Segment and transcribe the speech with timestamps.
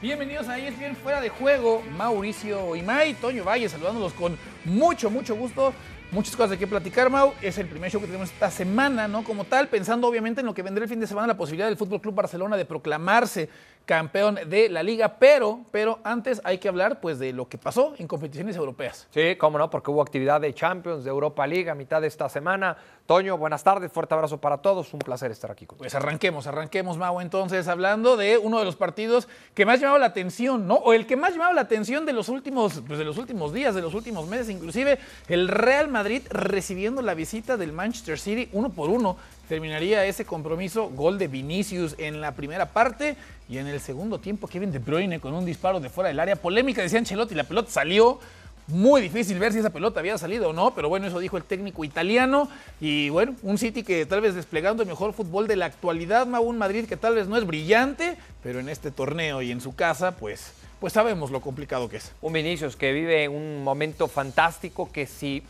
[0.00, 1.82] Bienvenidos a ESPN Fuera de Juego.
[1.96, 5.74] Mauricio Imay, Toño Valle, saludándolos con mucho, mucho gusto.
[6.12, 7.34] Muchas cosas de qué platicar, Mau.
[7.42, 9.24] Es el primer show que tenemos esta semana, ¿no?
[9.24, 11.76] Como tal, pensando obviamente en lo que vendrá el fin de semana, la posibilidad del
[11.76, 13.48] Fútbol Club Barcelona de proclamarse
[13.88, 17.94] campeón de la liga, pero, pero antes hay que hablar pues de lo que pasó
[17.96, 19.08] en competiciones europeas.
[19.10, 22.28] Sí, cómo no, porque hubo actividad de Champions, de Europa League a mitad de esta
[22.28, 22.76] semana.
[23.06, 25.78] Toño, buenas tardes, fuerte abrazo para todos, un placer estar aquí contigo.
[25.78, 30.06] Pues arranquemos, arranquemos, Mau, entonces, hablando de uno de los partidos que más llamaba la
[30.06, 30.74] atención, ¿no?
[30.74, 33.74] O el que más llamaba la atención de los últimos, pues de los últimos días,
[33.74, 34.98] de los últimos meses, inclusive
[35.28, 39.16] el Real Madrid recibiendo la visita del Manchester City uno por uno
[39.48, 43.16] terminaría ese compromiso gol de Vinicius en la primera parte
[43.48, 46.36] y en el segundo tiempo Kevin De Bruyne con un disparo de fuera del área.
[46.36, 48.20] Polémica, decía Ancelotti, la pelota salió.
[48.66, 51.44] Muy difícil ver si esa pelota había salido o no, pero bueno, eso dijo el
[51.44, 52.50] técnico italiano.
[52.82, 56.58] Y bueno, un City que tal vez desplegando el mejor fútbol de la actualidad, un
[56.58, 60.16] Madrid que tal vez no es brillante, pero en este torneo y en su casa,
[60.16, 62.12] pues, pues sabemos lo complicado que es.
[62.20, 65.42] Un Vinicius que vive un momento fantástico que si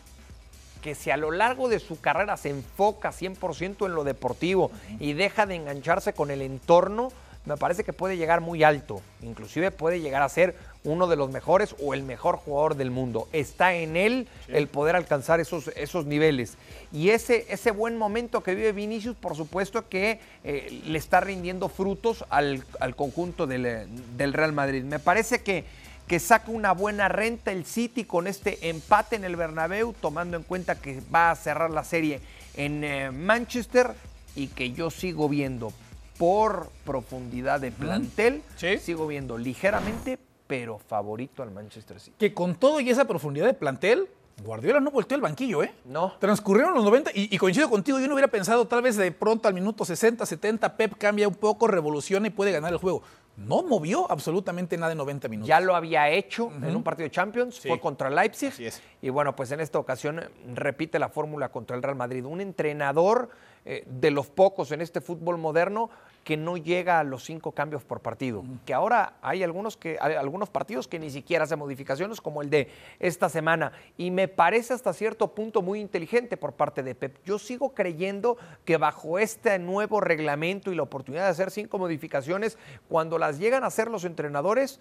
[0.83, 5.13] que si a lo largo de su carrera se enfoca 100% en lo deportivo y
[5.13, 7.11] deja de engancharse con el entorno,
[7.49, 9.01] me parece que puede llegar muy alto.
[9.23, 10.55] Inclusive puede llegar a ser
[10.85, 13.27] uno de los mejores o el mejor jugador del mundo.
[13.33, 16.59] Está en él el poder alcanzar esos, esos niveles.
[16.93, 21.71] Y ese, ese buen momento que vive Vinicius, por supuesto que eh, le está rindiendo
[21.71, 22.65] frutos al,
[22.97, 24.85] conjunto del, del Real Madrid.
[24.85, 25.65] Me parece que
[26.09, 30.43] que saca una buena renta el City con este empate en el Bernabéu, tomando en
[30.43, 32.21] cuenta que va a cerrar la serie
[32.55, 33.93] en eh, Manchester
[34.35, 35.71] y que yo sigo viendo
[36.17, 38.43] por profundidad de plantel,
[38.81, 42.17] sigo viendo ligeramente, pero favorito al Manchester City.
[42.19, 44.09] Que con todo y esa profundidad de plantel,
[44.43, 45.73] Guardiola no volteó el banquillo, ¿eh?
[45.85, 46.15] No.
[46.19, 49.47] Transcurrieron los 90 y, y, coincido contigo, yo no hubiera pensado tal vez de pronto
[49.47, 53.03] al minuto 60, 70, Pep cambia un poco, revoluciona y puede ganar el juego
[53.39, 55.49] no movió absolutamente nada en 90 minutos.
[55.49, 58.53] Ya lo había hecho en un partido de Champions, fue contra Leipzig.
[59.01, 60.23] Y bueno, pues en esta ocasión
[60.55, 62.25] repite la fórmula contra el Real Madrid.
[62.25, 63.31] Un entrenador
[63.71, 65.91] eh, de los pocos en este fútbol moderno
[66.25, 68.43] que no llega a los cinco cambios por partido.
[68.65, 72.49] Que ahora hay algunos, que, hay algunos partidos que ni siquiera hacen modificaciones, como el
[72.49, 73.73] de esta semana.
[73.99, 77.19] Y me parece hasta cierto punto muy inteligente por parte de Pep.
[77.27, 82.57] Yo sigo creyendo que bajo este nuevo reglamento y la oportunidad de hacer cinco modificaciones,
[82.89, 84.81] cuando las llegan a hacer los entrenadores,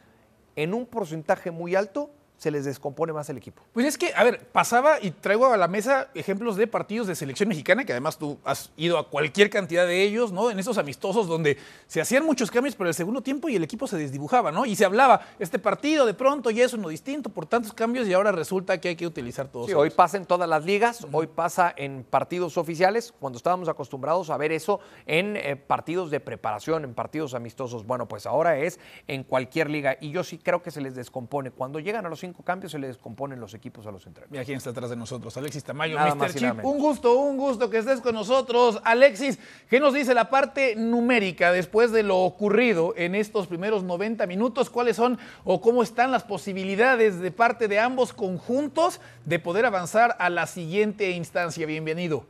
[0.55, 3.63] en un porcentaje muy alto, se les descompone más el equipo.
[3.73, 7.15] Pues es que, a ver, pasaba y traigo a la mesa ejemplos de partidos de
[7.15, 10.51] selección mexicana, que además tú has ido a cualquier cantidad de ellos, ¿no?
[10.51, 13.87] En esos amistosos donde se hacían muchos cambios por el segundo tiempo y el equipo
[13.87, 14.65] se desdibujaba, ¿no?
[14.65, 18.13] Y se hablaba, este partido de pronto ya es uno distinto por tantos cambios y
[18.13, 19.67] ahora resulta que hay que utilizar todos.
[19.67, 24.29] Sí, hoy pasa en todas las ligas, hoy pasa en partidos oficiales, cuando estábamos acostumbrados
[24.29, 27.85] a ver eso en eh, partidos de preparación, en partidos amistosos.
[27.85, 31.51] Bueno, pues ahora es en cualquier liga y yo sí creo que se les descompone.
[31.51, 34.31] Cuando llegan a los cinco cambios se le descomponen los equipos a los entrenadores.
[34.31, 36.33] Mira quién está atrás de nosotros, Alexis Tamayo, Mr.
[36.33, 36.65] Chip.
[36.65, 38.81] Un gusto, un gusto que estés con nosotros.
[38.83, 39.39] Alexis,
[39.69, 44.69] ¿qué nos dice la parte numérica después de lo ocurrido en estos primeros 90 minutos?
[44.69, 50.15] ¿Cuáles son o cómo están las posibilidades de parte de ambos conjuntos de poder avanzar
[50.19, 51.65] a la siguiente instancia?
[51.65, 52.25] Bienvenido.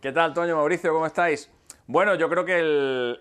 [0.00, 0.92] ¿Qué tal, Toño, Mauricio?
[0.92, 1.48] ¿Cómo estáis?
[1.86, 2.58] Bueno, yo creo que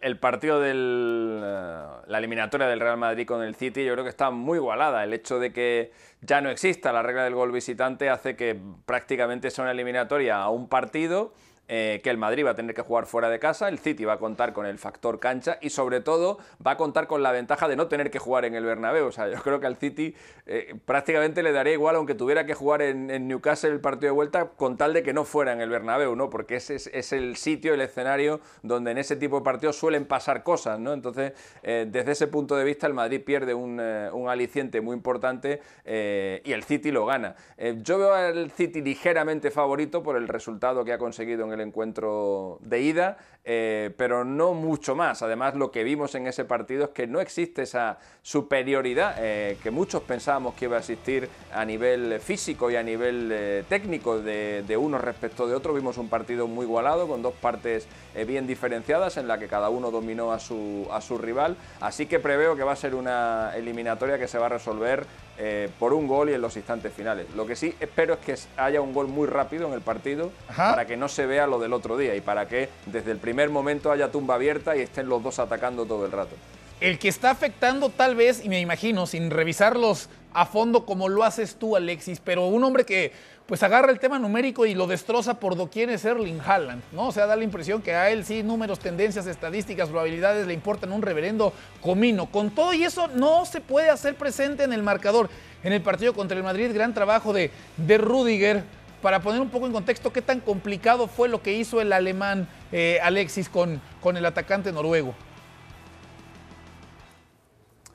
[0.02, 4.10] el, partido de eh, la eliminatoria del Real Madrid con el City, yo creo que
[4.10, 5.04] está muy igualada.
[5.04, 5.92] El hecho de que
[6.22, 10.50] ya no exista la regla del gol visitante hace que prácticamente sea una eliminatoria a
[10.50, 11.34] un partido
[11.70, 14.14] eh, que el Madrid va a tener que jugar fuera de casa, el City va
[14.14, 17.70] a contar con el factor cancha y sobre todo va a contar con la ventaja
[17.70, 19.08] de no tener que jugar en el Bernabéu.
[19.08, 20.14] O sea, yo creo que al City
[20.46, 24.50] eh, prácticamente le daría igual aunque tuviera que jugar en, Newcastle el partido de vuelta
[24.58, 26.30] con tal de que no fuera en el Bernabéu, ¿no?
[26.30, 30.44] Porque ese es, el sitio, el escenario donde en ese tipo de partidos suelen pasar
[30.44, 30.92] cosas, ¿no?
[30.92, 31.32] Entonces,
[31.64, 36.52] eh, desde ese punto de vista el Madrid pierde un, un aliciente muy importante y
[36.52, 37.36] el City lo gana.
[37.82, 42.60] yo veo al City ligeramente favorito por el resultado que ha conseguido en el encuentro
[42.62, 45.22] de ida, eh, pero no mucho más.
[45.22, 49.70] Además, lo que vimos en ese partido es que no existe esa superioridad eh, que
[49.70, 54.78] muchos pensábamos que iba a existir a nivel físico y a nivel eh, técnico de,
[54.78, 55.74] uno respecto de otro.
[55.74, 57.88] Vimos un partido muy igualado, con dos partes
[58.26, 61.58] bien diferenciadas, en la que cada uno dominó a su, a su rival.
[61.82, 65.06] Así que preveo que va a ser una eliminatoria que se va a resolver
[65.38, 67.28] eh, por un gol y en los instantes finales.
[67.36, 70.86] Lo que sí espero es que haya un gol muy rápido en el partido para
[70.86, 73.92] que no se vea lo del otro día y para que desde el primer momento
[73.92, 76.36] haya tumba abierta y estén los dos atacando todo el rato.
[76.82, 81.10] El que está afectando tal vez, y me imagino, sin revisar los a fondo como
[81.10, 83.12] lo haces tú, Alexis, pero un hombre que
[83.46, 87.10] pues agarra el tema numérico y lo destroza por doquier es Erling Haaland, ¿no?
[87.10, 90.94] O sea, da la impresión que a él sí números, tendencias, estadísticas, probabilidades le importan
[90.94, 91.52] un reverendo
[91.82, 92.28] comino.
[92.28, 95.30] Con todo y eso no se puede hacer presente en el marcador.
[95.64, 98.64] En el partido contra el Madrid, gran trabajo de, de Rudiger.
[99.02, 102.48] Para poner un poco en contexto qué tan complicado fue lo que hizo el alemán
[102.72, 105.14] eh, Alexis con, con el atacante noruego.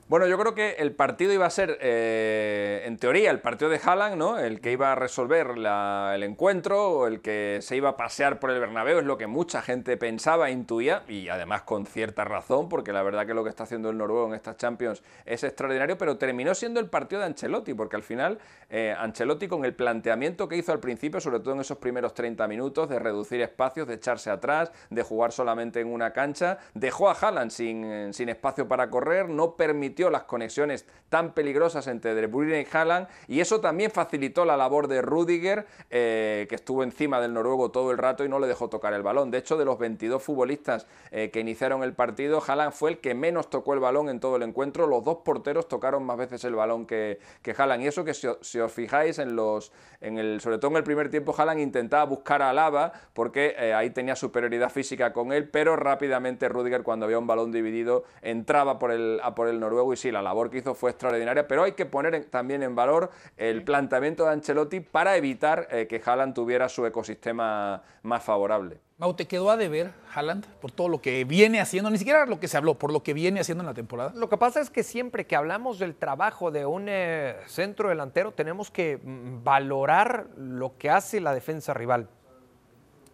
[0.09, 3.79] Bueno, yo creo que el partido iba a ser, eh, en teoría, el partido de
[3.85, 4.39] Haaland, ¿no?
[4.39, 8.51] El que iba a resolver el encuentro, o el que se iba a pasear por
[8.51, 12.91] el Bernabéu, es lo que mucha gente pensaba, intuía, y además con cierta razón, porque
[12.95, 16.17] la verdad que lo que está haciendo el noruego en estas Champions es extraordinario, pero
[16.17, 18.39] terminó siendo el partido de Ancelotti, porque al final
[18.71, 22.49] eh, Ancelotti con el planteamiento que hizo al principio, sobre todo en esos primeros 30
[22.49, 27.13] minutos, de reducir espacios, de echarse atrás, de jugar solamente en una cancha, dejó a
[27.13, 32.61] Haaland sin, sin espacio para correr, no permitió las conexiones tan peligrosas entre De Bruyne
[32.61, 37.35] y Haaland y eso también facilitó la labor de Rudiger, eh, que estuvo encima del
[37.35, 39.31] noruego todo el rato y no le dejó tocar el balón.
[39.31, 43.15] De hecho, de los 22 futbolistas eh, que iniciaron el partido, Haaland fue el que
[43.15, 44.87] menos tocó el balón en todo el encuentro.
[44.87, 47.83] Los dos porteros tocaron más veces el balón que, que Haaland.
[47.83, 51.11] Y eso que si, os fijáis en los, en el, sobre todo en el primer
[51.11, 55.77] tiempo, Haaland intentaba buscar a Lava porque eh, ahí tenía superioridad física con él, pero
[55.77, 59.97] rápidamente Rudiger cuando había un balón dividido entraba por el, a por el noruego y
[59.97, 63.63] sí, la labor que hizo fue extraordinaria, pero hay que poner también en valor el
[63.63, 68.81] planteamiento de Ancelotti para evitar eh, que Haaland tuviera su ecosistema más favorable.
[68.99, 71.89] Mau, ¿te quedó a deber Haaland por todo lo que viene haciendo?
[71.89, 74.13] Ni siquiera lo que se habló, por lo que viene haciendo en la temporada.
[74.17, 78.33] Lo que pasa es que siempre que hablamos del trabajo de un eh, centro delantero,
[78.33, 82.09] tenemos que mm, valorar lo que hace la defensa rival.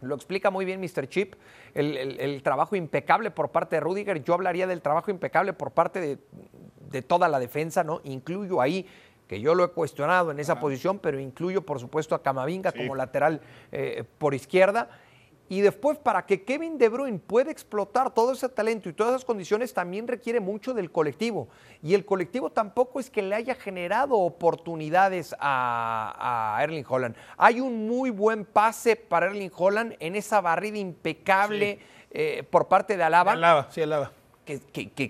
[0.05, 1.09] Lo explica muy bien Mr.
[1.09, 1.35] Chip,
[1.75, 4.23] el, trabajo impecable por parte de Rudiger.
[4.23, 6.19] Yo hablaría del trabajo impecable por parte
[6.91, 8.01] de, toda la defensa, ¿no?
[8.05, 8.87] Incluyo ahí
[9.27, 12.95] que yo lo he cuestionado en esa posición, pero incluyo por supuesto a Camavinga como
[12.95, 13.41] lateral
[13.73, 14.91] eh, por izquierda
[15.49, 19.25] y después, para que Kevin De Bruyne pueda explotar todo ese talento y todas esas
[19.25, 21.49] condiciones, también requiere mucho del colectivo.
[21.83, 27.17] Y el colectivo tampoco es que le haya generado oportunidades a, Erling Holland.
[27.37, 31.79] Hay un muy buen pase para Erling Holland en esa barrida impecable
[32.11, 33.33] eh, por parte de Alaba.
[33.33, 34.13] Alaba, sí, Alaba
[34.45, 34.61] que,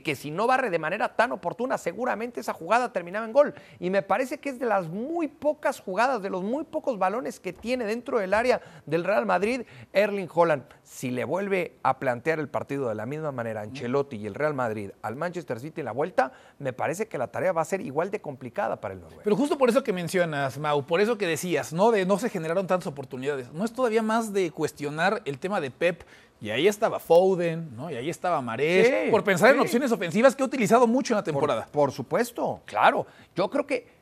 [0.02, 3.54] que, si no barre de manera tan oportuna, seguramente esa jugada terminaba en gol.
[3.80, 7.40] Y me parece que es de las muy pocas jugadas, de los muy pocos balones
[7.40, 10.64] que tiene dentro del área del Real Madrid Erling Holland.
[10.82, 14.54] Si le vuelve a plantear el partido de la misma manera Ancelotti y el Real
[14.54, 17.80] Madrid al Manchester City en la vuelta, me parece que la tarea va a ser
[17.80, 19.22] igual de complicada para el noruego.
[19.24, 21.90] Pero justo por eso que mencionas, Mau, por eso que decías, ¿no?
[21.90, 23.52] De no se generaron tantas oportunidades.
[23.52, 26.04] ¿No es todavía más de cuestionar el tema de Pep
[26.40, 27.90] y ahí estaba Foden, ¿no?
[27.90, 29.10] Y ahí estaba Marés.
[29.10, 31.66] por pensar en opciones ofensivas que ha utilizado mucho en la temporada.
[31.70, 33.06] Por, supuesto, claro.
[33.34, 33.94] Yo creo que.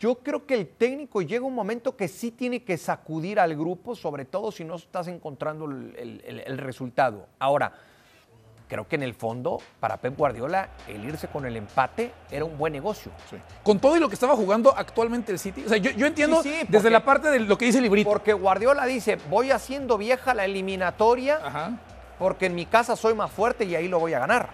[0.00, 3.96] Yo creo que el técnico llega un momento que sí tiene que sacudir al grupo,
[3.96, 7.26] sobre todo si no estás encontrando el resultado.
[7.40, 7.72] Ahora,
[8.68, 12.56] creo que en el fondo, para Pep Guardiola, el irse con el empate era un
[12.56, 13.10] buen negocio.
[13.62, 15.64] Con todo y lo que estaba jugando actualmente el City.
[15.66, 18.08] O sea, yo, entiendo desde la parte de lo que dice el librito.
[18.08, 21.78] Porque Guardiola dice, voy haciendo vieja la eliminatoria
[22.18, 24.50] porque en mi casa soy más fuerte y ahí lo voy a ganar.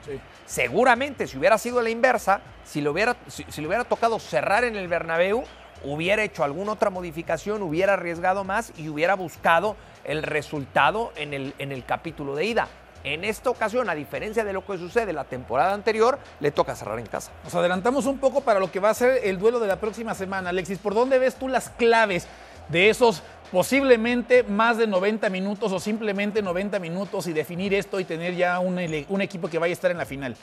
[0.47, 4.77] Seguramente, si hubiera sido la inversa, si le hubiera, si, le hubiera tocado cerrar en
[4.77, 5.45] el Bernabéu,
[5.83, 11.55] hubiera hecho alguna otra modificación, hubiera arriesgado más y hubiera buscado el resultado en el,
[11.59, 12.69] en el capítulo de ida.
[13.05, 16.99] En esta ocasión, a diferencia de lo que sucede la temporada anterior, le toca cerrar
[16.99, 17.31] en casa.
[17.45, 20.15] Nos adelantamos un poco para lo que va a ser el duelo de la próxima
[20.15, 20.49] semana.
[20.49, 22.27] Alexis, ¿por dónde ves tú las claves
[22.69, 28.05] de esos posiblemente más de 90 minutos o simplemente 90 minutos y definir esto y
[28.05, 30.35] tener ya un, equipo que vaya a estar en la final?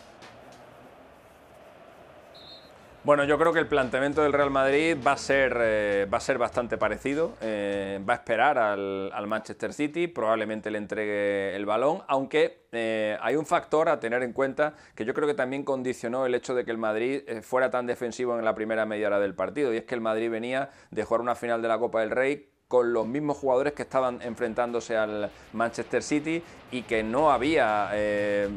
[3.03, 6.21] Bueno, yo creo que el planteamiento del Real Madrid va a ser, eh, va a
[6.21, 7.33] ser bastante parecido.
[7.41, 13.37] Eh, va a esperar al, Manchester City, probablemente le entregue el balón, aunque eh, hay
[13.37, 16.63] un factor a tener en cuenta que yo creo que también condicionó el hecho de
[16.63, 19.85] que el Madrid fuera tan defensivo en la primera media hora del partido, y es
[19.85, 23.05] que el Madrid venía de jugar una final de la Copa del Rey con los
[23.05, 28.47] mismos jugadores que estaban enfrentándose al Manchester City y que no había eh,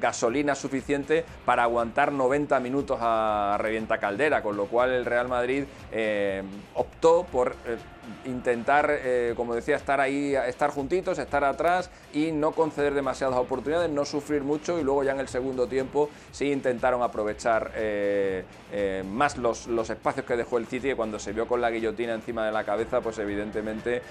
[0.00, 5.66] gasolina suficiente para aguantar 90 minutos a revienta caldera, con lo cual el Real Madrid
[5.92, 6.42] eh,
[6.74, 7.76] optó por eh,
[8.24, 13.90] intentar, eh, como decía, estar ahí, estar juntitos, estar atrás y no conceder demasiadas oportunidades,
[13.90, 19.04] no sufrir mucho y luego ya en el segundo tiempo sí intentaron aprovechar eh, eh,
[19.06, 22.14] más los, los, espacios que dejó el City, y cuando se vio con la guillotina
[22.14, 24.02] encima de la cabeza, pues evidentemente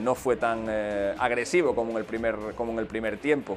[0.00, 0.68] no fue tan
[1.18, 3.56] agresivo como en el primer, como en el primer tiempo.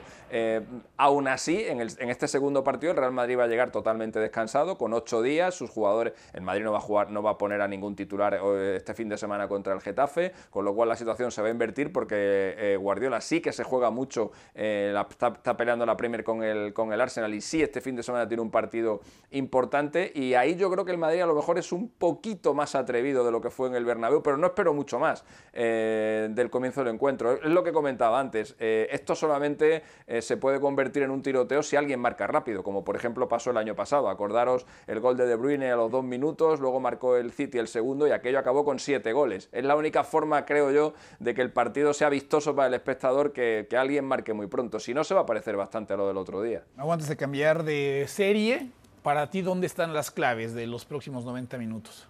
[0.96, 4.20] aún así, en, el, en este segundo partido el Real Madrid va a llegar totalmente
[4.20, 7.38] descansado, con ocho días, sus jugadores, el Madrid no va a jugar, no va a
[7.38, 8.40] poner a ningún titular
[8.76, 11.52] este fin de semana contra el Getafe, con lo cual la situación se va a
[11.52, 12.16] invertir porque
[12.58, 16.92] eh, Guardiola sí que se juega mucho, eh, está, peleando la Premier con el, con
[16.94, 20.70] el Arsenal y sí este fin de semana tiene un partido importante y ahí yo
[20.72, 23.50] creo que el Madrid a lo mejor es un poquito más atrevido de lo que
[23.50, 27.34] fue en el Bernabéu, pero no espero mucho más eh, del comienzo del encuentro.
[27.34, 29.84] Es lo que comentaba antes, esto solamente
[30.20, 33.58] se puede convertir en un tiroteo si alguien marca rápido, como por ejemplo pasó el
[33.58, 34.10] año pasado.
[34.10, 37.68] Acordaros el gol de De Bruyne a los dos minutos, luego marcó el City el
[37.68, 39.50] segundo y aquello acabó con siete goles.
[39.52, 43.34] Es la única forma, creo yo, de que el partido sea vistoso para el espectador
[43.34, 44.80] que, alguien marque muy pronto.
[44.80, 46.64] Si no, se va a parecer bastante a lo del otro día.
[46.78, 48.70] Antes de cambiar de serie,
[49.04, 52.08] para ti, ¿dónde están las claves de los próximos 90 minutos?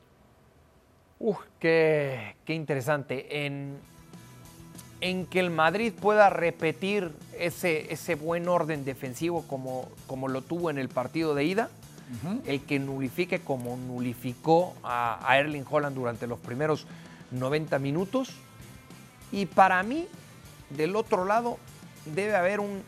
[1.20, 3.46] Uf, qué, interesante.
[3.46, 3.78] En,
[5.02, 10.70] en que el Madrid pueda repetir ese, ese buen orden defensivo como, como lo tuvo
[10.70, 11.70] en el partido de ida
[12.46, 16.86] el que nulifique como nulificó a, Erling Holland durante los primeros
[17.31, 18.29] 90 minutos.
[19.31, 20.07] Y para mí,
[20.69, 21.57] del otro lado,
[22.05, 22.84] debe haber un,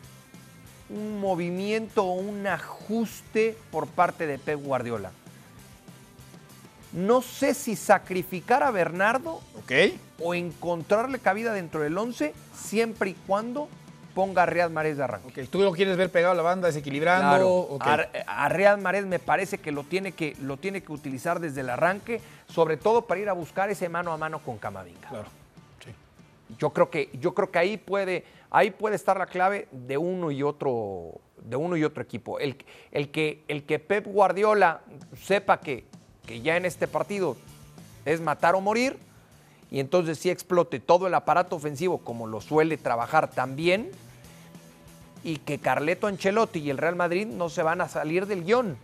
[0.88, 5.12] un movimiento o un ajuste por parte de Pep Guardiola.
[6.92, 9.40] No sé si sacrificar a Bernardo
[10.18, 13.68] o encontrarle cabida dentro del 11 siempre y cuando
[14.14, 15.44] ponga a Riyad Mahrez de arranque.
[15.46, 17.78] ¿Tú lo quieres ver pegado a la banda, desequilibrando?
[17.80, 21.70] A, Riyad Mahrez me parece que lo tiene que, lo tiene que utilizar desde el
[21.70, 22.20] arranque,
[22.52, 25.08] sobre todo para ir a buscar ese mano a mano con Camavinga.
[25.08, 25.28] Claro,
[26.58, 30.30] Yo creo que, yo creo que ahí, puede, ahí puede estar la clave de uno
[30.30, 32.38] y otro, de uno y otro equipo.
[32.38, 32.56] El,
[32.92, 34.80] el, que, el que Pep Guardiola
[35.16, 35.84] sepa que,
[36.26, 37.36] que ya en este partido
[38.04, 38.98] es matar o morir,
[39.70, 43.90] y entonces sí explote todo el aparato ofensivo como lo suele trabajar también
[45.22, 48.76] y que Carleto Ancelotti y el Real Madrid no se van a salir del guion.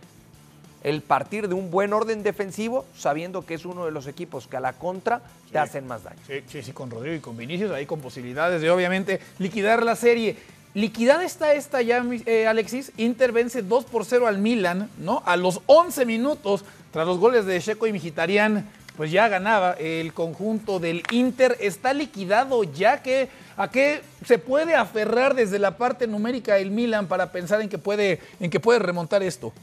[0.87, 4.55] El partir de un buen orden defensivo, sabiendo que es uno de los equipos que
[4.55, 6.21] a la contra te hacen más daño.
[6.25, 10.37] Sí, sí, con Rodrigo y con Vinicius, ahí con posibilidades de obviamente liquidar la serie.
[10.73, 12.93] Liquidada está esta ya, eh, Alexis.
[12.95, 15.23] Inter vence 2 por 0 al Milan, ¿no?
[15.25, 16.63] A los 11 minutos,
[16.93, 18.65] tras los goles de Checo y Mkhitaryan
[18.95, 21.55] pues ya ganaba el conjunto del Inter.
[21.59, 27.07] Está liquidado ya que a qué se puede aferrar desde la parte numérica el Milan
[27.07, 29.53] para pensar en que puede, en que puede remontar esto.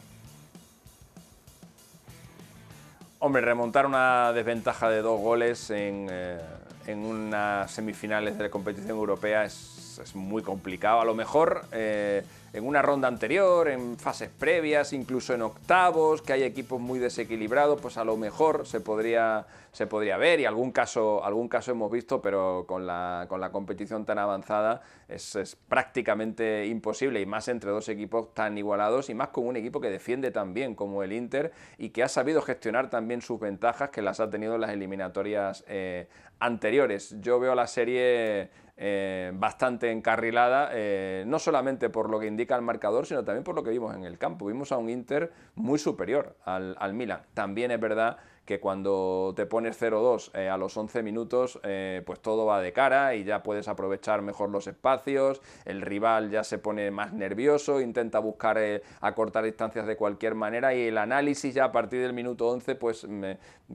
[3.27, 6.39] Hombre, remontar una desventaja de dos goles en, eh,
[6.87, 11.01] en unas semifinales de la competición europea es, es muy complicado.
[11.01, 12.23] A lo mejor eh,
[12.55, 17.81] en una ronda anterior, en fases previas, incluso en octavos, que hay equipos muy desequilibrados,
[17.81, 21.91] pues a lo mejor se podría, se podría ver y algún caso, algún caso hemos
[21.91, 27.73] visto, pero con la, con la competición tan avanzada es, prácticamente imposible y más entre
[27.73, 31.13] dos equipos tan igualados y más con un equipo que defiende tan bien como el
[31.13, 34.71] Inter y que ha sabido gestionar también sus ventajas que las ha tenido en las
[34.71, 36.07] eliminatorias eh,
[36.39, 37.17] anteriores.
[37.21, 42.63] Yo veo la serie eh, bastante encarrilada, eh, no solamente por lo que indica el
[42.63, 44.47] marcador, sino también por lo que vimos en el campo.
[44.47, 47.23] Vimos a un Inter muy superior al, al Milan.
[47.35, 52.21] También es verdad que cuando te pones 0-2 eh, a los 11 minutos, eh, pues
[52.21, 56.59] todo va de cara y ya puedes aprovechar mejor los espacios, el rival ya se
[56.59, 61.65] pone más nervioso, intenta buscar eh, acortar distancias de cualquier manera y el análisis ya
[61.65, 63.07] a partir del minuto 11, pues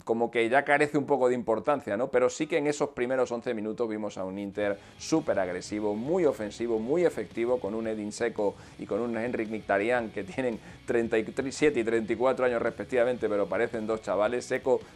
[0.03, 2.09] como que ya carece un poco de importancia, ¿no?
[2.09, 6.25] Pero sí que en esos primeros 11 minutos vimos a un Inter súper agresivo, muy
[6.25, 11.79] ofensivo, muy efectivo, con un Edin Seco y con un Henrik Mkhitaryan que tienen 37
[11.79, 14.45] y 34 años respectivamente, pero parecen dos chavales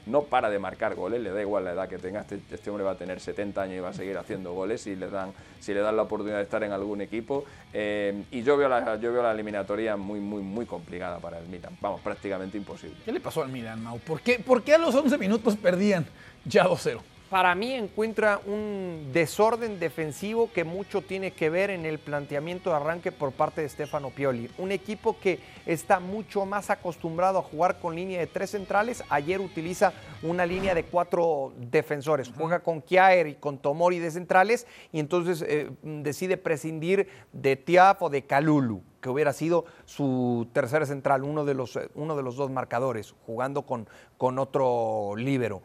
[0.06, 2.84] no para de marcar goles, le da igual la edad que tenga, este, este, hombre
[2.84, 5.74] va a tener 70 años y va a seguir haciendo goles si le dan, si
[5.74, 7.46] le dan la oportunidad de estar en algún equipo.
[7.74, 11.48] Eh, y yo veo, la, yo veo la eliminatoria muy, muy, muy complicada para el
[11.48, 11.78] Milan.
[11.82, 12.98] Vamos, prácticamente imposible.
[13.06, 14.00] ¿Qué le pasó al Milan, Mau?
[14.00, 16.06] ¿Por qué, ¿Por qué a los 11 minutos perdían
[16.46, 17.13] ya 2-0?
[17.34, 22.76] Para mí encuentra un desorden defensivo que mucho tiene que ver en el planteamiento de
[22.76, 24.52] arranque por parte de Stefano Pioli.
[24.60, 29.04] Un equipo que está mucho más acostumbrado a jugar con línea de tres centrales.
[29.10, 32.32] Ayer utiliza una línea de cuatro defensores.
[32.38, 38.00] Juega con Kjaer y con Tomori de centrales y entonces eh, decide prescindir de Tiaf
[38.04, 42.38] o de Calulu que hubiera sido su tercera central, uno de los, uno de los
[42.38, 45.62] dos marcadores, jugando con, con otro líbero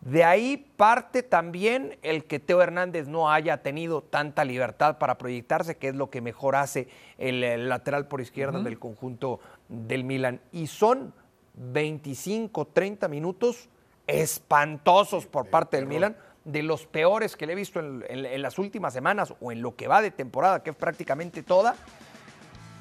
[0.00, 5.76] De ahí parte también el que Teo Hernández no haya tenido tanta libertad para proyectarse,
[5.76, 6.88] que es lo que mejor hace
[7.18, 10.40] el, el lateral por izquierda del conjunto del Milan.
[10.52, 11.12] Y son
[11.54, 13.68] 25, 30 minutos
[14.06, 18.40] espantosos por parte del Milan, de los peores que le he visto en, en- en
[18.42, 21.76] las últimas semanas o en lo que va de temporada, que es prácticamente toda,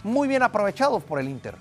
[0.03, 1.55] muy bien aprovechados por el Inter.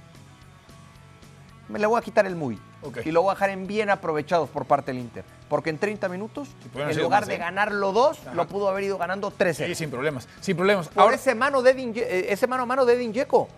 [1.69, 2.59] Me le voy a quitar el muy
[3.05, 5.25] y lo voy a dejar en bien aprovechados por parte del Inter.
[5.49, 7.39] Porque en 30 minutos, en lugar más, de ¿eh?
[7.39, 8.35] ganarlo dos, Ajá.
[8.35, 9.67] lo pudo haber ido ganando 13.
[9.67, 10.89] Sí, sin problemas, sin problemas.
[10.89, 13.49] Por Ahora, ese mano, de Edin eh, ese mano a mano de Edin Dzeko.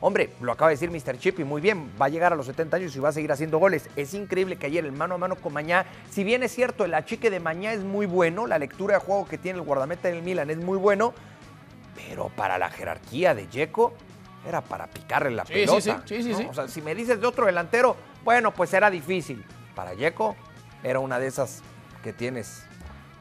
[0.00, 1.18] Hombre, lo acaba de decir Mr.
[1.18, 3.32] Chip y muy bien, va a llegar a los 70 años y va a seguir
[3.32, 3.88] haciendo goles.
[3.96, 6.92] Es increíble que ayer el mano a mano con Mañá, si bien es cierto, el
[6.92, 10.22] achique de Mañá es muy bueno, la lectura de juego que tiene el guardameta del
[10.22, 11.14] Milan es muy bueno,
[11.96, 13.94] pero para la jerarquía de Dzeko
[14.46, 16.02] era para picarle la Sí, pelota.
[16.06, 16.46] sí, sí.
[16.48, 19.44] O sea, si me dices de otro delantero, bueno, pues era difícil.
[19.74, 20.36] Para Dzeko
[20.82, 21.62] era una de esas
[22.02, 22.62] que tienes.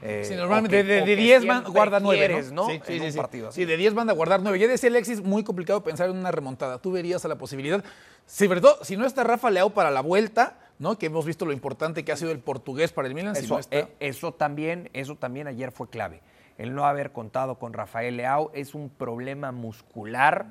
[0.01, 2.63] eh, Sí, normalmente que- de- o de que 10 van, siempre guarda 9, quieres, ¿no?
[2.63, 2.70] ¿no?
[2.70, 4.60] Sí, En un partido de 10 van a guardar 9.
[4.60, 6.77] Ya decía Alexis, muy complicado pensar en una remontada.
[6.77, 7.84] Tú verías a la posibilidad,
[8.27, 11.00] sobre todo si no está Rafa Leao para la vuelta, ¿no?
[11.00, 13.36] Que hemos visto lo importante que ha sido el portugués para el Milan.
[13.36, 16.22] si Eso, no está- eh, eso también, eso también ayer fue clave.
[16.60, 20.46] El no haber contado con Rafael Leao es un problema muscular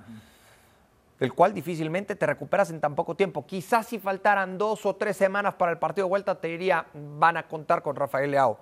[1.18, 3.46] del cual difícilmente te recuperas en tan poco tiempo.
[3.46, 7.36] Quizás si faltaran dos o tres semanas para el partido de vuelta, te diría, van
[7.36, 8.58] a contar con Rafael Leao.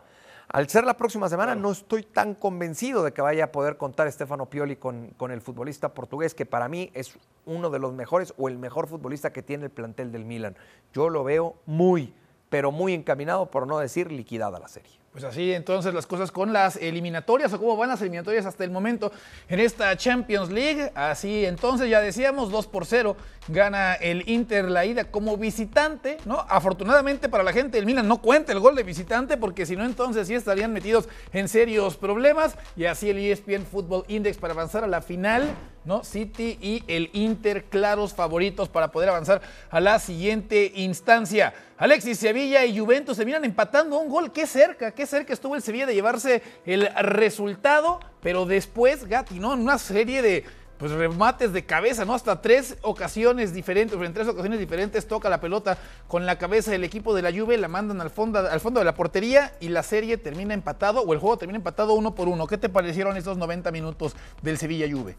[0.49, 4.11] Al ser la próxima semana, no estoy tan convencido de que vaya a poder contar
[4.13, 8.35] Stefano Pioli con, con el futbolista portugués, que para mí es uno de los mejores
[8.37, 10.57] o el mejor futbolista que tiene el plantel del Milan.
[10.93, 12.13] Yo lo veo muy,
[12.51, 15.02] pero muy encaminado, por no decir liquidada la serie.
[15.13, 18.71] Pues así entonces las cosas con las eliminatorias o cómo van las eliminatorias hasta el
[18.71, 19.13] momento
[19.51, 20.91] en esta Champions League.
[20.95, 23.15] Así entonces ya decíamos 2 por 0
[23.49, 26.47] gana el Inter la ida como visitante, ¿no?
[26.49, 29.85] Afortunadamente para la gente del Milan no cuenta el gol de visitante porque si no
[29.85, 34.83] entonces sí estarían metidos en serios problemas y así el ESPN Football Index para avanzar
[34.83, 35.55] a la final,
[35.85, 36.05] ¿no?
[36.05, 41.55] City y el Inter claros favoritos para poder avanzar a la siguiente instancia.
[41.77, 44.33] Alexis, Sevilla y Juventus se miran empatando un gol.
[44.33, 49.55] Qué cerca, qué cerca estuvo el Sevilla de llevarse el resultado, pero después Gatti, ¿no?
[49.55, 50.45] En una serie de
[50.83, 52.13] pues remates de cabeza, ¿no?
[52.13, 56.83] Hasta tres ocasiones diferentes, en tres ocasiones diferentes toca la pelota con la cabeza del
[56.83, 59.85] equipo de la Juve, la mandan al fondo, al fondo de la portería y la
[59.85, 62.49] serie termina empatado, o el juego termina empatado uno por uno.
[62.49, 65.17] ¿Qué te parecieron estos 90 minutos del Sevilla Juve?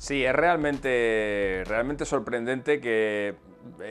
[0.00, 3.34] Sí, es realmente, realmente sorprendente que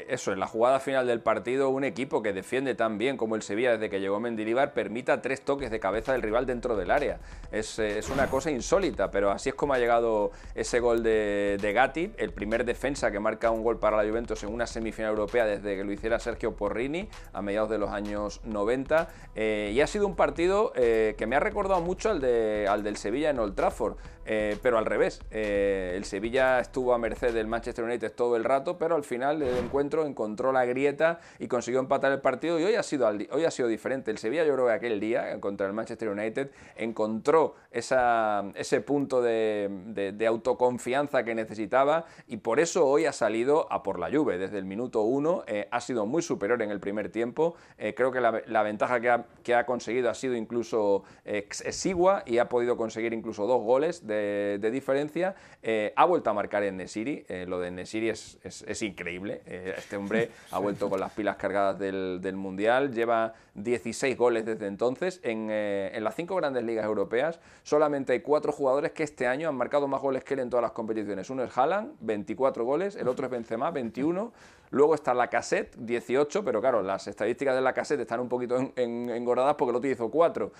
[0.07, 3.41] eso, en la jugada final del partido, un equipo que defiende tan bien como el
[3.41, 7.19] Sevilla desde que llegó Mendilibar permita tres toques de cabeza del rival dentro del área.
[7.51, 11.71] Es, eh, es una cosa insólita, pero así es como ha llegado ese gol de,
[11.73, 15.45] Gatti, el primer defensa que marca un gol para la Juventus en una semifinal europea
[15.45, 19.07] desde que lo hiciera Sergio Porrini a mediados de los años 90.
[19.35, 22.83] eh, y ha sido un partido eh, que me ha recordado mucho al, de, al
[22.83, 23.97] del Sevilla en Old Trafford.
[24.31, 28.43] Eh, pero al revés, eh, el Sevilla estuvo a merced del Manchester United todo el
[28.43, 32.75] rato, pero al final encuentro encontró la grieta y consiguió empatar el partido y hoy
[32.75, 34.09] ha sido, hoy ha sido diferente.
[34.11, 39.21] El Sevilla yo creo que aquel día contra el Manchester United encontró esa, ese punto
[39.21, 44.09] de, de- de autoconfianza que necesitaba y por eso hoy ha salido a por la
[44.09, 44.37] Juve.
[44.37, 47.55] Desde el minuto uno eh, ha sido muy superior en el primer tiempo.
[47.77, 51.61] Eh, creo que la, la ventaja que ha, que ha conseguido ha sido incluso ex-
[51.65, 55.35] exigua y ha podido conseguir incluso dos goles de, de diferencia.
[55.61, 57.25] Eh, ha vuelto a marcar en Nesiri.
[57.27, 59.41] Eh, lo de Nesiri es, es- es increíble.
[59.51, 62.93] Eh, este hombre ha vuelto con las pilas cargadas del, del Mundial.
[62.93, 65.19] Lleva 16 goles desde entonces.
[65.23, 69.49] En, eh, en las cinco grandes ligas europeas solamente hay cuatro jugadores que este año
[69.49, 71.29] han marcado más goles que él en todas las competiciones.
[71.31, 72.95] Uno es Haaland, 24 goles.
[72.95, 74.31] El otro es Benzema, 21.
[74.71, 78.55] Luego está la cassette, 18, pero claro, las estadísticas de la cassette están un poquito
[78.55, 80.51] en- en- engordadas porque el otro hizo 4.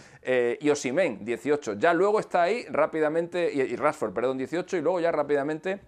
[0.60, 1.74] y Osimen, 18.
[1.74, 5.80] Ya luego está ahí rápidamente, y, y Rashford, perdón, 18, y luego ya rápidamente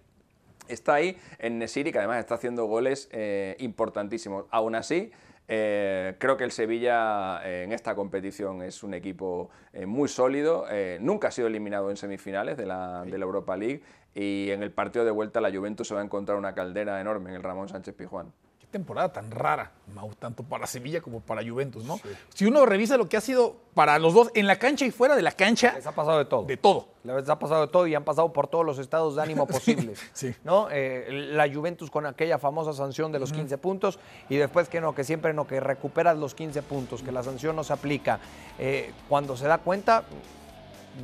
[0.72, 4.46] está ahí en Nesiri, que además está haciendo goles eh, importantísimos.
[4.50, 5.12] Aún así,
[5.48, 10.66] eh, creo que el Sevilla eh, en esta competición es un equipo eh, muy sólido.
[11.00, 13.82] nunca ha sido eliminado en semifinales de la, de la Europa League
[14.14, 17.30] y en el partido de vuelta la Juventus se va a encontrar una caldera enorme
[17.30, 18.32] en el Ramón Sánchez Pizjuán.
[18.72, 22.00] Temporada tan rara, Mau, tanto para Sevilla como para Juventus, ¿no?
[22.34, 25.14] Si uno revisa lo que ha sido para los dos en la cancha y fuera
[25.14, 26.44] de la cancha, Les ha pasado de todo.
[26.44, 26.88] de todo.
[27.04, 30.00] Les ha pasado de todo y han pasado por todos los estados de ánimo posibles.
[30.14, 30.34] sí.
[30.42, 30.68] ¿no?
[30.70, 33.98] Eh, la Juventus con aquella famosa sanción de los 15 puntos
[34.30, 37.54] y después que no, que siempre no, que recuperas los 15 puntos, que la sanción
[37.54, 38.20] no se aplica.
[38.58, 40.04] Eh, cuando se da cuenta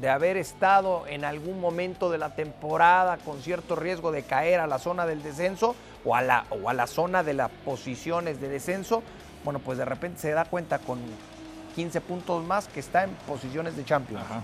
[0.01, 4.67] de haber estado en algún momento de la temporada con cierto riesgo de caer a
[4.67, 8.49] la zona del descenso o a la, o a la zona de las posiciones de
[8.49, 9.03] descenso,
[9.45, 10.99] bueno, pues de repente se da cuenta con
[11.75, 14.25] 15 puntos más que está en posiciones de Champions.
[14.25, 14.43] Ajá.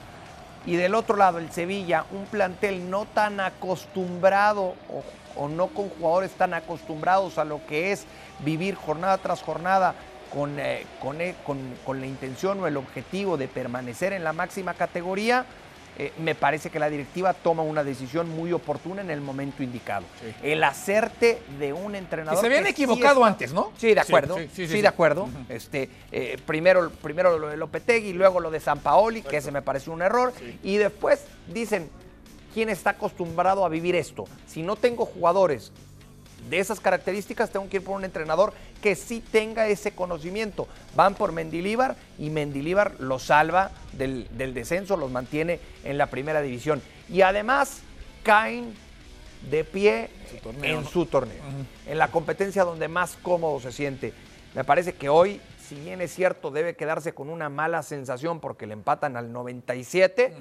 [0.67, 5.05] Y del otro lado, el Sevilla, un plantel no tan acostumbrado o,
[5.37, 8.07] o no con jugadores tan acostumbrados a lo que es
[8.41, 9.95] vivir jornada tras jornada
[10.33, 14.33] con, eh, con, eh, con- con la intención o el objetivo de permanecer en la
[14.33, 15.45] máxima categoría,
[15.97, 20.05] eh, me parece que la directiva toma una decisión muy oportuna en el momento indicado.
[20.21, 20.35] Sí.
[20.43, 22.41] El hacerte de un Que entrenador.
[22.41, 23.73] se habían sí equivocado está- antes, ¿no?
[23.77, 24.37] Sí, de acuerdo.
[24.39, 24.81] Sí, sí, sí, sí.
[24.83, 25.29] de acuerdo.
[25.49, 29.63] Este, eh, primero, primero lo de Lopetegui, luego lo de San Paoli, que ese me
[29.63, 30.33] pareció un error.
[30.63, 31.89] Y después dicen,
[32.53, 34.25] ¿quién está acostumbrado a vivir esto?
[34.47, 35.73] Si no tengo jugadores
[36.49, 38.53] de esas características, tengo que ir por un entrenador
[38.83, 40.69] que sí tenga ese conocimiento.
[40.95, 46.43] Van por Mendilíbar y Mendilíbar los salva del, del descenso, los mantiene en la primera
[46.43, 46.83] división.
[47.09, 47.81] Y además
[48.23, 48.75] caen
[49.51, 50.89] de pie Su torneo, en ¿no?
[50.89, 51.43] su torneo,
[51.87, 54.13] en la competencia donde más cómodo se siente.
[54.55, 58.67] Me parece que hoy, si bien es cierto, debe quedarse con una mala sensación porque
[58.67, 60.35] le empatan al 97,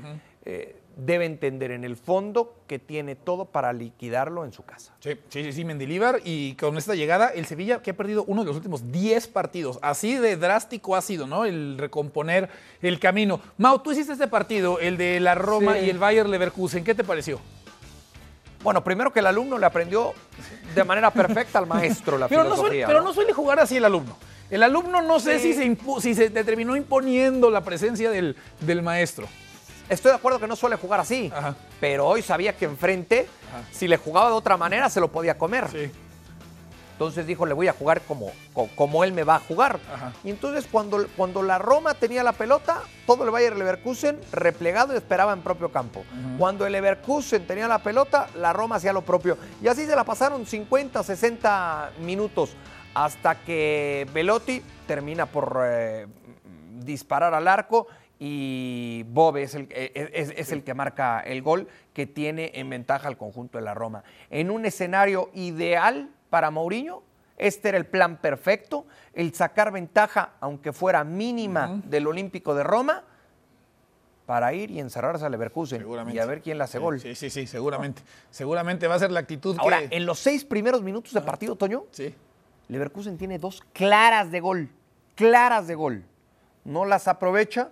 [0.46, 4.94] eh, debe entender en el fondo que tiene todo para liquidarlo en su casa.
[5.00, 6.20] Sí, sí, sí, Mendilíbar.
[6.24, 9.80] Y con esta llegada, el Sevilla, que ha perdido uno de los últimos 10 partidos.
[9.82, 11.46] Así de drástico ha sido, ¿no?
[11.46, 12.50] El recomponer
[12.82, 13.40] el camino.
[13.58, 15.86] Mau, tú hiciste este partido, el de la Roma Sí.
[15.86, 16.84] y el Bayer Leverkusen.
[16.84, 17.40] ¿Qué te pareció?
[18.64, 20.14] Bueno, primero que el alumno le aprendió
[20.74, 22.70] de manera perfecta al maestro la Pero no, filosofía.
[22.70, 23.06] suele, pero ¿no?
[23.08, 24.16] no suele jugar así el alumno.
[24.50, 25.54] El alumno no sé Sí.
[25.54, 29.28] si, se si se te terminó imponiendo la presencia del, del maestro.
[29.90, 31.56] Estoy de acuerdo que no suele jugar así, Ajá.
[31.80, 33.28] pero hoy sabía que enfrente,
[33.72, 35.68] si le jugaba de otra manera, se lo podía comer.
[35.70, 35.92] Sí.
[36.94, 39.80] Entonces dijo, le voy a jugar como, co- como él me va a jugar.
[39.94, 40.14] Ajá.
[40.24, 44.98] Y entonces cuando, cuando la Roma tenía la pelota, todo el Bayern Leverkusen replegado y
[44.98, 46.04] esperaba en propio campo.
[46.38, 49.38] Cuando el Leverkusen tenía la pelota, la Roma hacía lo propio.
[49.62, 52.56] Y así se la pasaron 50, 60 minutos
[52.94, 56.06] hasta que Velotti termina por eh,
[56.80, 57.88] disparar al arco
[58.26, 62.70] y Bobe es el, eh, es- es el que marca el gol que tiene en
[62.70, 64.06] ventaja al conjunto de la Roma.
[64.30, 67.04] En un escenario ideal para Mourinho,
[67.38, 73.04] este era el plan perfecto, el sacar ventaja, aunque fuera mínima, del Olímpico de Roma,
[74.26, 77.02] para ir y encerrarse a Leverkusen y a ver quién le hace gol.
[77.02, 78.04] Sí, sí, sí, seguramente.
[78.32, 79.98] Seguramente va a ser la actitud Ahora, que...
[79.98, 82.16] en los seis primeros minutos de partido, Toño, Sí.
[82.70, 84.70] Leverkusen tiene dos claras de gol,
[85.16, 86.06] claras de gol.
[86.64, 87.70] No las aprovecha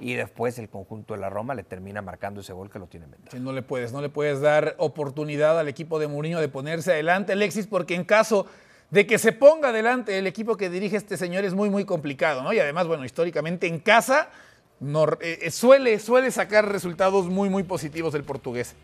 [0.00, 3.06] y después el conjunto de la Roma le termina marcando ese gol que lo tiene
[3.06, 3.36] en ventaja.
[3.36, 6.92] Sí, no le puedes, no le puedes dar oportunidad al equipo de Mourinho de ponerse
[6.92, 8.46] adelante, Alexis, porque en caso
[8.90, 12.42] de que se ponga adelante el equipo que dirige este señor es muy, muy complicado,
[12.42, 12.52] ¿no?
[12.52, 14.28] Y además, bueno, históricamente en casa
[14.78, 18.74] no- eh, eh, suele, suele sacar resultados muy, muy positivos el portugués.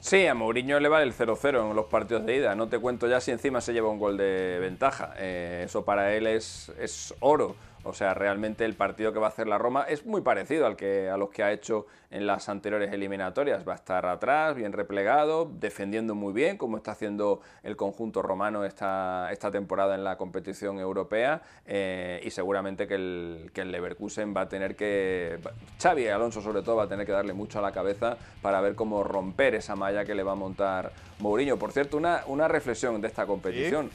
[0.00, 2.54] Sí, a Mourinho le vale el 0-0 en los partidos de ida.
[2.54, 5.12] No te cuento ya si encima se lleva un gol de ventaja.
[5.18, 7.56] Eh, eso para él es, es oro.
[7.88, 10.76] O sea, realmente el partido que va a hacer la Roma es muy parecido al
[10.76, 13.66] que, a los que ha hecho en las anteriores eliminatorias.
[13.66, 18.64] Va a estar atrás, bien replegado, defendiendo muy bien, como está haciendo el conjunto romano
[18.64, 21.42] esta, esta temporada en la competición europea.
[21.66, 25.38] eh, y seguramente que el, que el Leverkusen va a tener que.
[25.80, 28.74] Xavi Alonso, sobre todo, va a tener que darle mucho a la cabeza para ver
[28.74, 31.58] cómo romper esa malla que le va a montar Mourinho.
[31.58, 33.90] Por cierto, una, una reflexión de esta competición.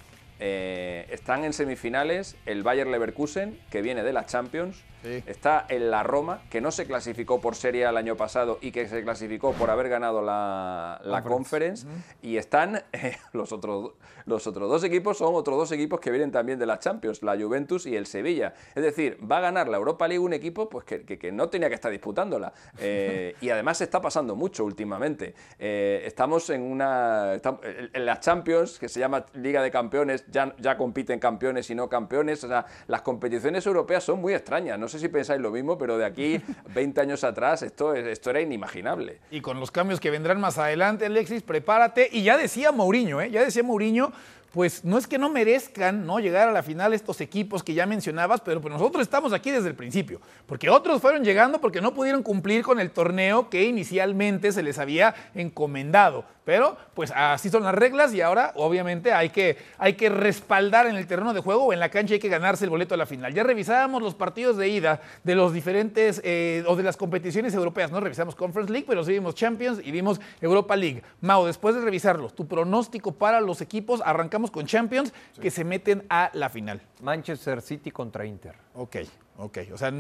[0.46, 4.84] Eh, están en semifinales el Bayer Leverkusen, que viene de la Champions.
[5.04, 5.24] Sí.
[5.28, 8.88] Está en la Roma, que no se clasificó por Serie el año pasado y que
[8.88, 11.86] se clasificó por haber ganado la, la Conference.
[12.22, 13.92] Y están eh, los, otros,
[14.26, 17.36] los otros dos equipos, son otros dos equipos que vienen también de la Champions, la
[17.38, 18.54] Juventus y el Sevilla.
[18.76, 21.50] Es decir, va a ganar la Europa League un equipo pues, que, que- que no
[21.50, 22.54] tenía que estar disputándola.
[22.80, 25.36] Eh, y además se está pasando mucho últimamente.
[25.60, 27.36] Eh, estamos en una.
[27.36, 31.70] estam- en- en la Champions, que se llama Liga de Campeones, ya, ya compiten campeones
[31.70, 32.44] y no campeones.
[32.44, 34.80] O sea, las competiciones europeas son muy extrañas.
[34.80, 36.40] No sé si pensáis lo mismo, pero de aquí
[36.74, 39.20] 20 años atrás esto, es- esto era inimaginable.
[39.32, 42.08] Y con los cambios que vendrán más adelante, Alexis, prepárate.
[42.12, 43.30] Y ya decía Mourinho, ¿eh?
[43.32, 44.12] ya decía Mourinho,
[44.52, 46.20] pues no es que no merezcan ¿no?
[46.20, 49.68] llegar a la final estos equipos que ya mencionabas, pero pues nosotros estamos aquí desde
[49.70, 50.22] el principio.
[50.46, 54.78] Porque otros fueron llegando porque no pudieron cumplir con el torneo que inicialmente se les
[54.78, 56.26] había encomendado.
[56.46, 60.96] Pero pues así son las reglas y ahora obviamente hay que, hay que respaldar en
[60.96, 63.06] el terreno de juego o en la cancha hay que ganarse el boleto a la
[63.06, 63.34] final.
[63.34, 67.92] Ya revisábamos los partidos de ida de los diferentes eh, o de las competiciones europeas,
[67.92, 68.00] ¿no?
[68.00, 71.02] Revisamos Conference League, pero sí vimos Champions y vimos Europa League.
[71.22, 76.06] Mau, después de revisarlos, tu pronóstico para los equipos, arrancamos con Champions que se meten
[76.10, 76.82] a la final.
[77.02, 78.56] Manchester City contra Inter.
[78.76, 78.98] Ok,
[79.38, 79.58] ok.
[79.74, 79.92] O sea,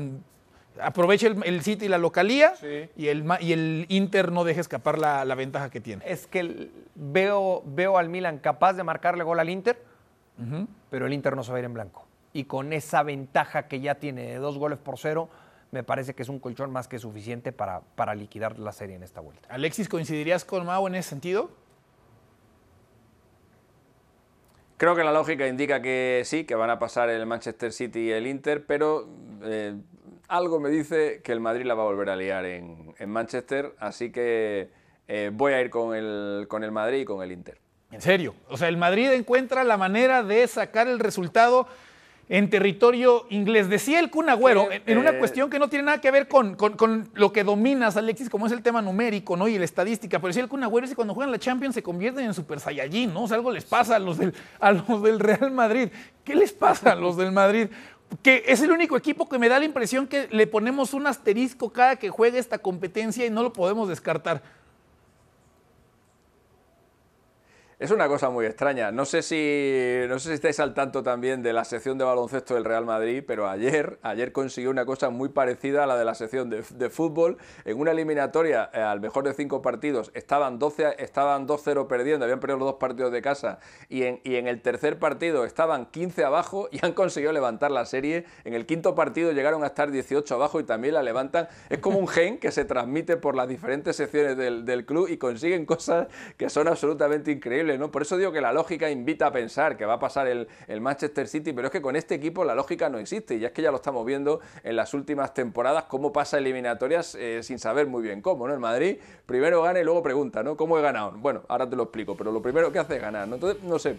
[0.81, 2.89] aprovecha el, el City y la localía Sí.
[2.95, 6.03] y, el, y el Inter no deja escapar la, la ventaja que tiene.
[6.07, 9.81] Es que veo, veo al Milan capaz de marcarle gol al Inter,
[10.89, 12.05] pero el Inter no se va a ir en blanco.
[12.33, 15.29] Y con esa ventaja que ya tiene de dos goles por cero,
[15.71, 19.03] me parece que es un colchón más que suficiente para, para liquidar la serie en
[19.03, 19.47] esta vuelta.
[19.51, 21.51] Alexis, ¿coincidirías con Mau en ese sentido?
[24.77, 28.11] Creo que la lógica indica que sí, que van a pasar el Manchester City y
[28.11, 29.07] el Inter, pero
[29.43, 29.75] eh,
[30.33, 34.11] algo me dice que el Madrid la va a volver a liar en, Manchester, así
[34.11, 34.69] que
[35.07, 37.59] eh, voy a ir con el, con el Madrid y con el Inter.
[37.91, 41.67] En serio, o sea, el Madrid encuentra la manera de sacar el resultado
[42.29, 43.69] en territorio inglés.
[43.69, 46.57] Decía el Kun Agüero, en, una eh, cuestión que no tiene nada que ver con,
[47.13, 49.47] lo que dominas, Alexis, como es el tema numérico ¿no?
[49.47, 51.83] y la estadística, pero decía el Kun Agüero es que cuando juegan la Champions se
[51.83, 53.23] convierten en Super Saiyajin, ¿no?
[53.23, 55.89] O sea, algo les pasa a los, del, a los del Real Madrid.
[56.23, 57.67] ¿Qué les pasa a los del Madrid?
[58.21, 61.71] Que es el único equipo que me da la impresión que le ponemos un asterisco
[61.71, 64.43] cada que juegue esta competencia y no lo podemos descartar.
[67.83, 68.93] Es una cosa muy extraña.
[68.93, 72.53] No sé si no sé si estáis al tanto también de la sección de baloncesto
[72.53, 76.15] del Real Madrid, pero ayer, ayer consiguió una cosa muy parecida a la de la
[76.15, 77.39] sección de, fútbol.
[77.65, 82.39] En una eliminatoria, eh, al mejor de cinco partidos, estaban 12 estaban 2-0 perdiendo, habían
[82.39, 86.23] perdido los dos partidos de casa, y en, y en el tercer partido estaban 15
[86.23, 88.23] abajo y han conseguido levantar la serie.
[88.45, 91.49] En el quinto partido llegaron a estar 18 abajo y también la levantan.
[91.69, 95.17] Es como un gen que se transmite por las diferentes secciones del, del club y
[95.17, 97.72] consiguen cosas que son absolutamente increíbles.
[97.91, 100.47] Por eso digo que la lógica invita a pensar que va a pasar el,
[100.81, 103.61] Manchester City, pero es que con este equipo la lógica no existe, y es que
[103.61, 108.03] ya lo estamos viendo en las últimas temporadas, cómo pasa eliminatorias eh, sin saber muy
[108.03, 108.53] bien cómo, ¿no?
[108.53, 110.57] El Madrid primero gana y luego pregunta, ¿no?
[110.57, 111.11] ¿Cómo he ganado?
[111.11, 113.35] Bueno, ahora te lo explico, pero lo primero que hace es ganar, ¿no?
[113.35, 113.97] Entonces, no sé,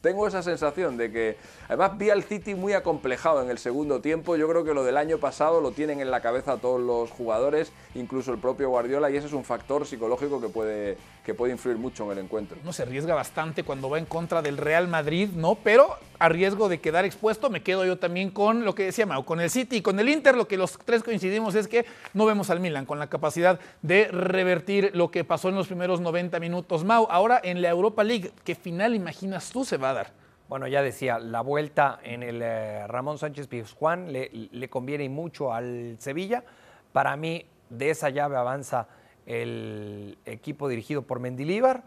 [0.00, 1.36] tengo esa sensación de que,
[1.68, 4.96] además vi al City muy acomplejado en el segundo tiempo, yo creo que lo del
[4.96, 9.16] año pasado lo tienen en la cabeza todos los jugadores, incluso el propio Guardiola, y
[9.16, 12.58] ese es un factor psicológico que puede, que puede influir mucho en el encuentro.
[12.64, 15.54] No se arriesga bastante cuando va en contra del Real Madrid, ¿no?
[15.54, 19.24] Pero a riesgo de quedar expuesto, me quedo yo también con lo que decía Mau,
[19.24, 20.36] con el City y con el Inter.
[20.36, 24.08] Lo que los tres coincidimos es que no vemos al Milan con la capacidad de
[24.08, 26.84] revertir lo que pasó en los primeros 90 minutos.
[26.84, 30.12] Mau, ahora en la Europa League, ¿qué final imaginas tú se va a dar?
[30.50, 35.54] Bueno, ya decía, la vuelta en el eh, Ramón Sánchez Pizjuán le, le conviene mucho
[35.54, 36.44] al Sevilla.
[36.92, 38.88] Para mí, de esa llave avanza
[39.26, 41.84] el equipo dirigido por Mendilíbar.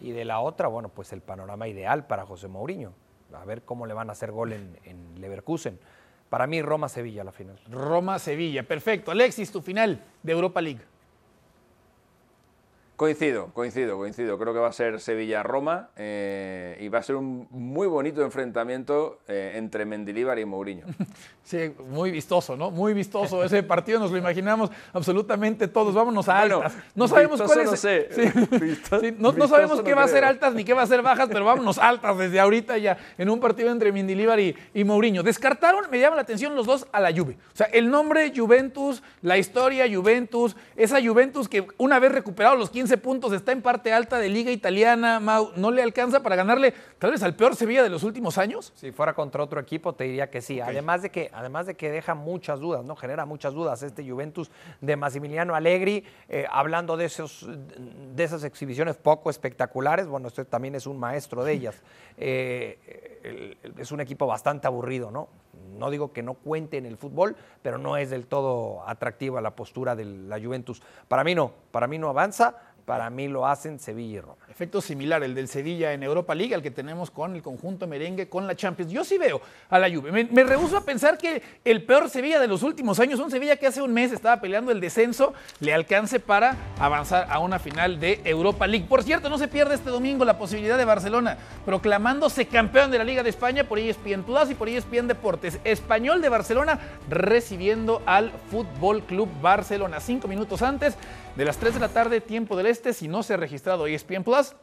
[0.00, 2.92] Y de la otra, bueno, pues el panorama ideal para José Mourinho.
[3.34, 5.78] A ver cómo le van a hacer gol en, en Leverkusen.
[6.28, 7.58] Para mí, Roma-Sevilla la final.
[7.70, 9.10] Roma-Sevilla, perfecto.
[9.10, 10.80] Alexis, tu final de Europa League.
[13.02, 14.38] Coincido, coincido, coincido.
[14.38, 19.18] Creo que va a ser Sevilla-Roma eh, y va a ser un muy bonito enfrentamiento
[19.26, 20.86] eh, entre Mendilíbar y Mourinho.
[21.44, 22.70] Sí, muy vistoso, ¿no?
[22.70, 25.92] Muy vistoso ese partido, nos lo imaginamos absolutamente todos.
[25.92, 26.72] Vámonos a altas.
[26.94, 27.70] No sabemos cuál es.
[27.70, 28.08] No sé.
[29.18, 31.78] no, sabemos qué va a ser altas ni qué va a ser bajas, pero vámonos
[31.78, 35.24] altas desde ahorita ya en un partido entre Mendilíbar y, y Mourinho.
[35.24, 37.36] Descartaron, me llama la atención los dos a la Juve.
[37.52, 42.70] O sea, el nombre Juventus, la historia Juventus, esa Juventus que una vez recuperado los
[42.70, 46.74] 15 puntos, está en parte alta de Liga Italiana, Mau, ¿no le alcanza para ganarle
[46.98, 48.72] tal vez al peor Sevilla de los últimos años?
[48.74, 50.60] Si fuera contra otro equipo, te diría que sí.
[50.60, 52.96] Además, de que, además de que deja muchas dudas, ¿no?
[52.96, 54.50] Genera muchas dudas este Juventus
[54.80, 60.74] de Massimiliano Allegri, eh, hablando de, esos, de esas exhibiciones poco espectaculares, bueno, usted también
[60.74, 61.82] es un maestro de ellas.
[62.24, 65.28] Eh, es un equipo bastante aburrido, ¿no?
[65.78, 69.56] No digo que no cuente en el fútbol, pero no es del todo atractiva la
[69.56, 70.82] postura de la Juventus.
[71.08, 74.42] Para mí no, para mí no avanza para mí lo hacen Sevilla y Roma.
[74.50, 78.28] Efecto similar, el del Sevilla en Europa League, al que tenemos con el conjunto merengue,
[78.28, 78.92] con la Champions.
[78.92, 79.40] Yo sí veo
[79.70, 80.28] a la Juve.
[80.30, 83.66] Me, rehuso a pensar que el peor Sevilla de los últimos años, un Sevilla que
[83.66, 88.20] hace un mes estaba peleando el descenso, le alcance para avanzar a una final de
[88.24, 88.86] Europa League.
[88.88, 93.04] Por cierto, no se pierde este domingo la posibilidad de Barcelona proclamándose campeón de la
[93.04, 95.60] Liga de España por ESPN Plus y por ESPN Deportes.
[95.64, 100.00] Español de Barcelona recibiendo al Fútbol Club Barcelona.
[100.00, 100.96] Cinco minutos antes
[101.36, 102.92] de las 3 de la tarde, tiempo del este.
[102.92, 104.54] Si no se ha registrado ESPN Plus,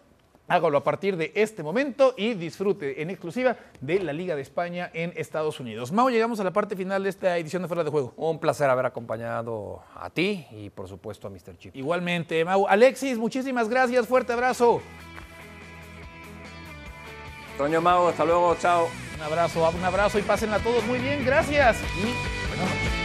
[0.48, 4.90] hágalo a partir de este momento y disfrute en exclusiva de la Liga de España
[4.94, 5.92] en Estados Unidos.
[5.92, 8.14] Mau, llegamos a la parte final de esta edición de Fuera de Juego.
[8.18, 11.58] Un placer haber acompañado a ti y por supuesto a Mr.
[11.58, 11.76] Chip.
[11.76, 12.68] Igualmente, Mau.
[12.68, 14.82] Alexis, muchísimas gracias, fuerte abrazo.
[17.58, 18.88] Toño Mau, hasta luego, chao.
[19.16, 22.99] Un abrazo, un abrazo y pásenla todos muy bien, gracias y buenas noches.